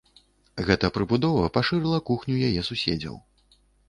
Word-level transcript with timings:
Гэта 0.69 0.87
прыбудова 0.95 1.51
пашырыла 1.57 1.99
кухню 2.07 2.35
яе 2.47 2.61
суседзяў. 2.71 3.15